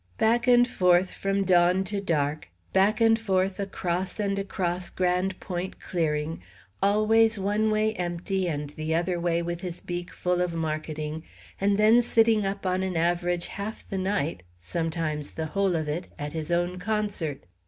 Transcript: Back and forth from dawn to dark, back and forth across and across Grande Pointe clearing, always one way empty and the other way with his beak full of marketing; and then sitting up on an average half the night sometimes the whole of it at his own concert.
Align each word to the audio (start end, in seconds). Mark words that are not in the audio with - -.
Back 0.17 0.47
and 0.47 0.67
forth 0.67 1.11
from 1.13 1.43
dawn 1.43 1.83
to 1.83 2.01
dark, 2.01 2.49
back 2.73 2.99
and 2.99 3.19
forth 3.19 3.59
across 3.59 4.19
and 4.19 4.39
across 4.39 4.89
Grande 4.89 5.39
Pointe 5.39 5.79
clearing, 5.79 6.41
always 6.81 7.37
one 7.37 7.69
way 7.69 7.93
empty 7.93 8.47
and 8.47 8.71
the 8.71 8.95
other 8.95 9.19
way 9.19 9.43
with 9.43 9.61
his 9.61 9.79
beak 9.79 10.11
full 10.11 10.41
of 10.41 10.55
marketing; 10.55 11.21
and 11.59 11.77
then 11.77 12.01
sitting 12.01 12.47
up 12.47 12.65
on 12.65 12.81
an 12.81 12.97
average 12.97 13.45
half 13.45 13.87
the 13.87 13.99
night 13.99 14.41
sometimes 14.59 15.29
the 15.35 15.45
whole 15.45 15.75
of 15.75 15.87
it 15.87 16.07
at 16.17 16.33
his 16.33 16.51
own 16.51 16.79
concert. 16.79 17.43